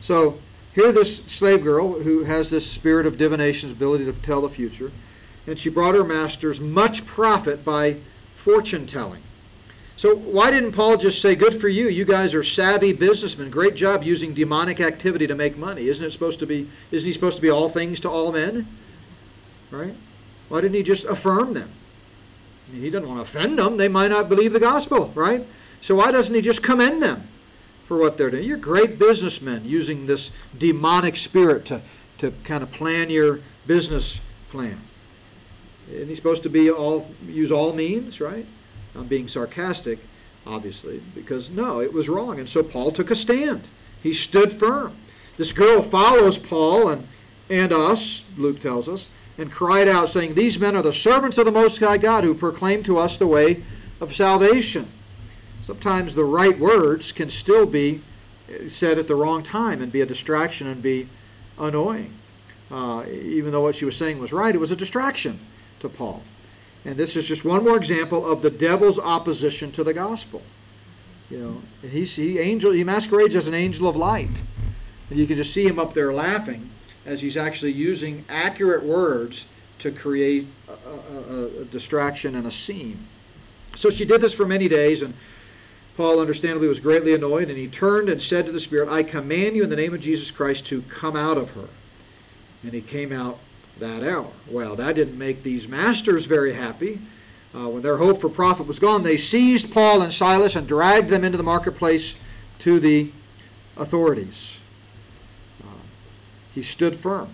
[0.01, 0.37] So
[0.75, 4.91] here, this slave girl who has this spirit of divination, ability to tell the future,
[5.47, 7.95] and she brought her masters much profit by
[8.35, 9.23] fortune telling.
[9.95, 11.87] So why didn't Paul just say, "Good for you.
[11.87, 13.49] You guys are savvy businessmen.
[13.49, 16.67] Great job using demonic activity to make money." Isn't it supposed to be?
[16.91, 18.67] Isn't he supposed to be all things to all men?
[19.71, 19.95] Right?
[20.49, 21.69] Why didn't he just affirm them?
[22.71, 23.77] He doesn't want to offend them.
[23.77, 25.45] They might not believe the gospel, right?
[25.81, 27.23] So why doesn't he just commend them
[27.87, 28.43] for what they're doing?
[28.43, 31.81] You're great businessmen using this demonic spirit to,
[32.17, 34.77] to kind of plan your business plan.
[35.89, 38.45] And he's supposed to be all use all means, right?
[38.95, 39.99] I'm being sarcastic,
[40.45, 42.39] obviously, because no, it was wrong.
[42.39, 43.63] And so Paul took a stand.
[44.03, 44.95] He stood firm.
[45.37, 47.07] This girl follows Paul and,
[47.49, 51.45] and us, Luke tells us, and cried out, saying, These men are the servants of
[51.45, 53.63] the Most High God who proclaim to us the way
[54.01, 54.87] of salvation.
[55.61, 58.01] Sometimes the right words can still be
[58.67, 61.07] said at the wrong time and be a distraction and be
[61.59, 62.13] annoying.
[62.71, 65.39] Uh, even though what she was saying was right, it was a distraction
[65.79, 66.21] to Paul.
[66.85, 70.41] And this is just one more example of the devil's opposition to the gospel.
[71.29, 74.29] You know, he's, he angel he masquerades as an angel of light,
[75.09, 76.69] and you can just see him up there laughing
[77.07, 82.99] as he's actually using accurate words to create a, a, a distraction and a scene.
[83.75, 85.13] So she did this for many days, and
[85.95, 89.55] Paul understandably was greatly annoyed, and he turned and said to the Spirit, I command
[89.55, 91.69] you in the name of Jesus Christ to come out of her.
[92.63, 93.39] And he came out
[93.79, 94.31] that hour.
[94.49, 96.99] Well, that didn't make these masters very happy.
[97.55, 101.09] Uh, when their hope for profit was gone, they seized Paul and Silas and dragged
[101.09, 102.21] them into the marketplace
[102.59, 103.11] to the
[103.77, 104.59] authorities.
[106.57, 107.29] He stood firm.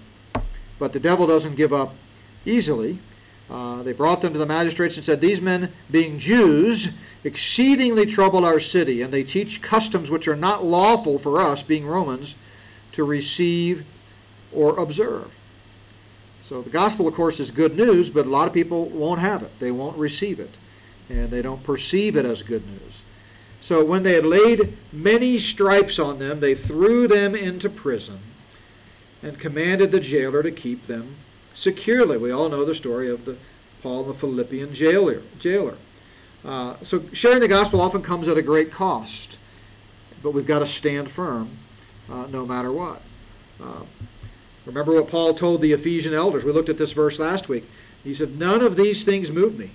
[0.78, 1.96] But the devil doesn't give up
[2.46, 3.00] easily.
[3.50, 8.44] Uh, they brought them to the magistrates and said, These men, being Jews, exceedingly trouble
[8.44, 12.36] our city, and they teach customs which are not lawful for us, being Romans,
[12.92, 13.86] to receive
[14.52, 15.34] or observe.
[16.44, 19.42] So the gospel, of course, is good news, but a lot of people won't have
[19.42, 19.58] it.
[19.62, 20.52] They won't receive it,
[21.08, 23.04] and they don't perceive it as good news.
[23.62, 28.20] So when they had laid many stripes on them, they threw them into prison
[29.24, 31.16] and commanded the jailer to keep them
[31.54, 32.18] securely.
[32.18, 33.38] We all know the story of the
[33.82, 35.22] Paul and the Philippian jailer.
[35.40, 35.76] jailer.
[36.46, 39.38] Uh, so sharing the gospel often comes at a great cost,
[40.22, 41.50] but we've got to stand firm
[42.12, 43.02] uh, no matter what.
[43.62, 43.84] Uh,
[44.66, 46.44] remember what Paul told the Ephesian elders.
[46.44, 47.66] We looked at this verse last week.
[48.04, 49.72] He said, None of these things move me,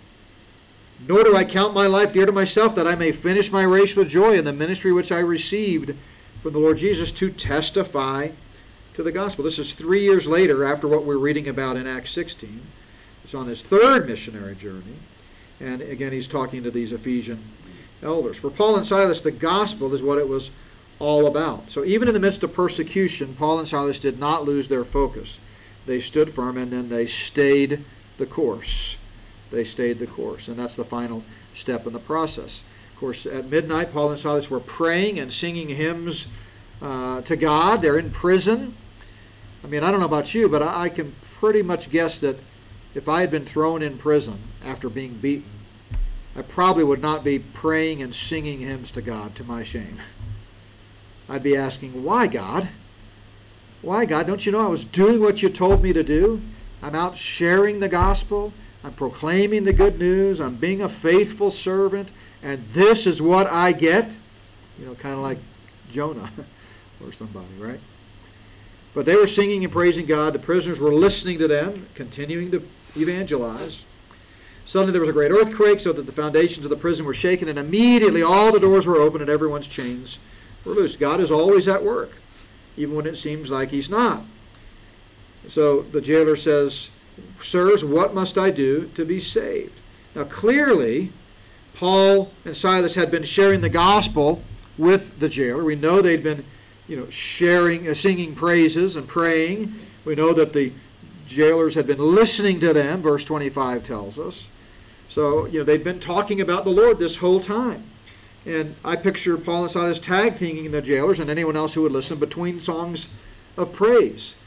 [1.06, 3.96] nor do I count my life dear to myself, that I may finish my race
[3.96, 5.94] with joy in the ministry which I received
[6.42, 8.28] from the Lord Jesus to testify
[8.98, 9.44] to the gospel.
[9.44, 12.60] This is three years later after what we're reading about in Acts 16.
[13.22, 14.96] It's on his third missionary journey.
[15.60, 17.40] And again, he's talking to these Ephesian
[18.02, 18.40] elders.
[18.40, 20.50] For Paul and Silas, the gospel is what it was
[20.98, 21.70] all about.
[21.70, 25.38] So even in the midst of persecution, Paul and Silas did not lose their focus.
[25.86, 27.84] They stood firm and then they stayed
[28.16, 28.98] the course.
[29.52, 30.48] They stayed the course.
[30.48, 31.22] And that's the final
[31.54, 32.64] step in the process.
[32.94, 36.32] Of course, at midnight, Paul and Silas were praying and singing hymns
[36.82, 37.80] uh, to God.
[37.80, 38.74] They're in prison.
[39.64, 42.36] I mean, I don't know about you, but I, I can pretty much guess that
[42.94, 45.50] if I had been thrown in prison after being beaten,
[46.36, 49.98] I probably would not be praying and singing hymns to God to my shame.
[51.28, 52.68] I'd be asking, Why, God?
[53.82, 54.26] Why, God?
[54.26, 56.40] Don't you know I was doing what you told me to do?
[56.82, 58.52] I'm out sharing the gospel.
[58.84, 60.40] I'm proclaiming the good news.
[60.40, 62.08] I'm being a faithful servant.
[62.42, 64.16] And this is what I get?
[64.78, 65.38] You know, kind of like
[65.90, 66.30] Jonah
[67.04, 67.80] or somebody, right?
[68.98, 70.32] But they were singing and praising God.
[70.32, 73.84] The prisoners were listening to them, continuing to evangelize.
[74.64, 77.48] Suddenly there was a great earthquake, so that the foundations of the prison were shaken,
[77.48, 80.18] and immediately all the doors were open and everyone's chains
[80.64, 80.96] were loose.
[80.96, 82.10] God is always at work,
[82.76, 84.24] even when it seems like He's not.
[85.46, 86.90] So the jailer says,
[87.40, 89.78] Sirs, what must I do to be saved?
[90.16, 91.12] Now, clearly,
[91.72, 94.42] Paul and Silas had been sharing the gospel
[94.76, 95.62] with the jailer.
[95.62, 96.44] We know they'd been,
[96.88, 99.74] you know, sharing, uh, singing praises and praying.
[100.04, 100.72] We know that the
[101.26, 104.48] jailers had been listening to them, verse 25 tells us.
[105.08, 107.84] So, you know, they'd been talking about the Lord this whole time.
[108.46, 111.92] And I picture Paul and Silas tag teaming the jailers and anyone else who would
[111.92, 113.12] listen between songs
[113.56, 114.38] of praise.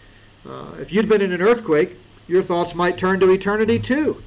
[0.47, 4.21] Uh, if you'd been in an earthquake, your thoughts might turn to eternity too.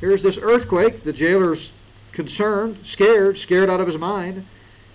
[0.00, 1.02] Here's this earthquake.
[1.02, 1.72] The jailer's
[2.12, 4.44] concerned, scared, scared out of his mind.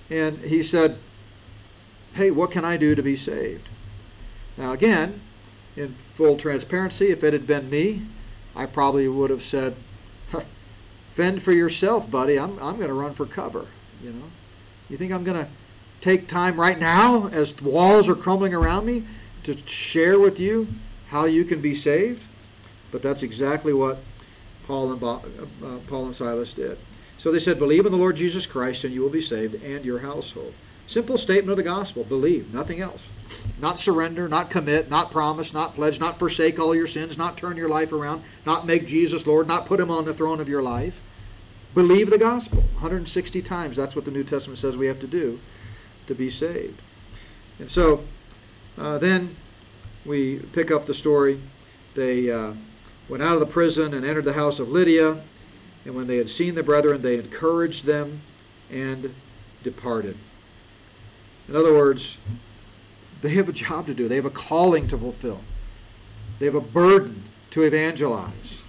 [0.10, 0.98] And he said,
[2.16, 3.68] Hey, what can I do to be saved?
[4.58, 5.20] Now, again,
[5.76, 8.04] in full transparency, if it had been me,
[8.56, 9.76] I probably would have said,
[11.08, 12.40] fend for yourself, buddy.
[12.40, 13.66] I'm, I'm going to run for cover.
[14.02, 14.26] You know,
[14.90, 15.52] you think I'm going to
[16.00, 19.04] take time right now as the walls are crumbling around me
[19.44, 20.68] to share with you
[21.10, 22.22] how you can be saved?
[22.92, 23.98] But that's exactly what
[24.68, 25.20] Paul and, uh,
[25.88, 26.78] Paul and Silas did.
[27.18, 29.84] So they said, Believe in the Lord Jesus Christ and you will be saved and
[29.84, 30.54] your household.
[30.88, 33.10] Simple statement of the gospel believe, nothing else.
[33.60, 37.58] Not surrender, not commit, not promise, not pledge, not forsake all your sins, not turn
[37.58, 40.62] your life around, not make Jesus Lord, not put him on the throne of your
[40.62, 41.02] life.
[41.74, 42.60] Believe the gospel.
[42.60, 45.40] 160 times that's what the New Testament says we have to do
[46.08, 46.82] to be saved.
[47.60, 48.06] And so
[48.78, 49.36] uh, then
[50.06, 51.40] we pick up the story.
[51.96, 52.54] They uh,
[53.10, 55.22] went out of the prison and entered the house of Lydia.
[55.86, 58.22] And when they had seen the brethren, they encouraged them
[58.72, 59.14] and
[59.64, 60.18] departed.
[61.48, 62.18] In other words,
[63.22, 65.42] they have a job to do, they have a calling to fulfill,
[66.40, 68.64] they have a burden to evangelize.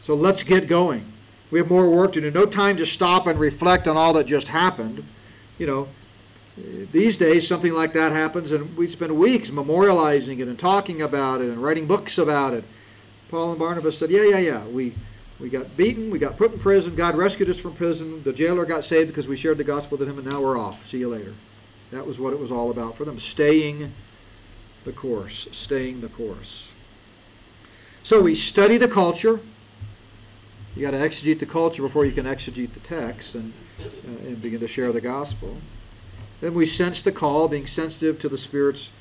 [0.00, 1.04] So let's get going.
[1.50, 2.30] We have more work to do.
[2.30, 5.04] No time to stop and reflect on all that just happened.
[5.58, 5.88] You know,
[6.92, 11.40] these days something like that happens and we spend weeks memorializing it and talking about
[11.40, 12.64] it and writing books about it.
[13.30, 14.66] Paul and Barnabas said, Yeah, yeah, yeah.
[14.66, 14.94] We
[15.38, 18.64] we got beaten, we got put in prison, God rescued us from prison, the jailer
[18.64, 20.86] got saved because we shared the gospel with him, and now we're off.
[20.86, 21.34] See you later.
[21.90, 23.92] That was what it was all about for them, staying
[24.84, 26.72] the course, staying the course.
[28.02, 29.40] So we study the culture.
[30.74, 34.40] You got to exegete the culture before you can exegete the text and, uh, and
[34.40, 35.56] begin to share the gospel.
[36.40, 38.92] Then we sense the call, being sensitive to the Spirit's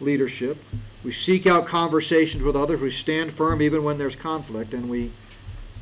[0.00, 0.58] leadership.
[1.04, 2.80] We seek out conversations with others.
[2.80, 5.10] We stand firm even when there's conflict, and we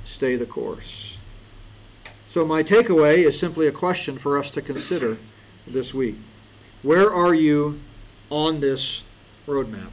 [0.05, 1.19] stay the course.
[2.29, 5.19] So, my takeaway is simply a question for us to consider
[5.67, 6.17] this week.
[6.83, 7.79] Where are you
[8.31, 9.07] on this
[9.47, 9.91] roadmap?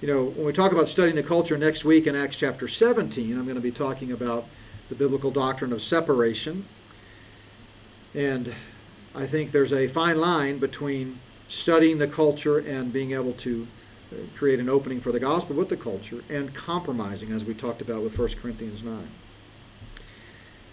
[0.00, 3.36] You know, when we talk about studying the culture next week in Acts chapter 17,
[3.36, 4.46] I'm going to be talking about
[4.88, 6.64] the biblical doctrine of separation.
[8.14, 8.54] And
[9.14, 11.18] I think there's a fine line between
[11.48, 13.66] studying the culture and being able to
[14.10, 17.82] uh, create an opening for the gospel with the culture and compromising, as we talked
[17.82, 19.06] about with 1 Corinthians 9.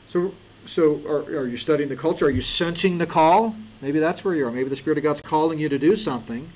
[0.07, 0.33] So,
[0.65, 2.25] so are, are you studying the culture?
[2.25, 3.55] Are you sensing the call?
[3.81, 4.51] Maybe that's where you are.
[4.51, 6.47] Maybe the Spirit of God's calling you to do something,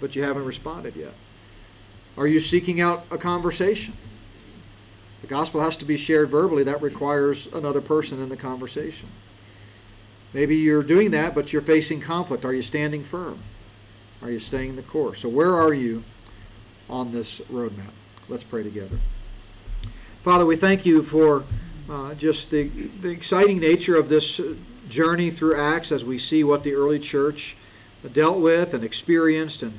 [0.00, 1.12] but you haven't responded yet.
[2.16, 3.94] Are you seeking out a conversation?
[5.22, 6.64] The gospel has to be shared verbally.
[6.64, 9.08] That requires another person in the conversation.
[10.34, 12.44] Maybe you're doing that, but you're facing conflict.
[12.44, 13.38] Are you standing firm?
[14.22, 15.20] Are you staying the course?
[15.20, 16.02] So, where are you
[16.88, 17.90] on this roadmap?
[18.28, 18.98] Let's pray together.
[20.22, 21.44] Father, we thank you for
[21.90, 22.64] uh, just the,
[23.00, 24.40] the exciting nature of this
[24.88, 27.56] journey through Acts as we see what the early church
[28.12, 29.72] dealt with and experienced, and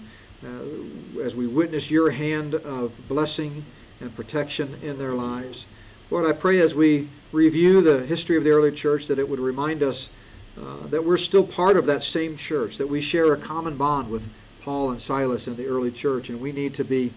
[0.44, 3.64] uh, as we witness your hand of blessing
[4.02, 5.66] and protection in their lives.
[6.10, 9.40] Lord, I pray as we review the history of the early church that it would
[9.40, 10.14] remind us
[10.60, 14.10] uh, that we're still part of that same church, that we share a common bond
[14.10, 14.30] with
[14.62, 17.12] Paul and Silas in the early church, and we need to be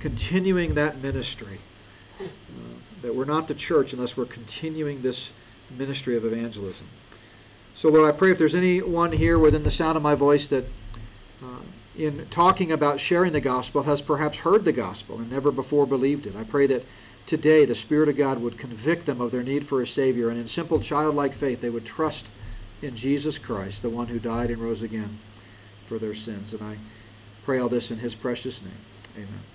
[0.00, 1.58] continuing that ministry.
[3.02, 5.32] That we're not the church unless we're continuing this
[5.76, 6.86] ministry of evangelism.
[7.74, 10.64] So, Lord, I pray if there's anyone here within the sound of my voice that,
[11.42, 11.62] uh,
[11.96, 16.26] in talking about sharing the gospel, has perhaps heard the gospel and never before believed
[16.26, 16.84] it, I pray that
[17.26, 20.38] today the Spirit of God would convict them of their need for a Savior, and
[20.38, 22.28] in simple childlike faith they would trust
[22.82, 25.18] in Jesus Christ, the one who died and rose again
[25.86, 26.52] for their sins.
[26.52, 26.76] And I
[27.44, 28.72] pray all this in his precious name.
[29.16, 29.51] Amen.